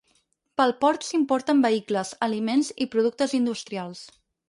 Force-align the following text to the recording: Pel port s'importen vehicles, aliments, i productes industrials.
Pel 0.61 0.73
port 0.85 1.05
s'importen 1.09 1.63
vehicles, 1.67 2.17
aliments, 2.31 2.73
i 2.87 2.91
productes 2.97 3.41
industrials. 3.45 4.07